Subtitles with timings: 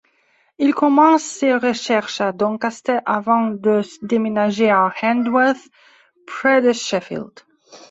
[0.57, 5.69] Il commence ses recherches à Doncaster avant de déménager à Handsworth,
[6.25, 7.31] près de Sheffield.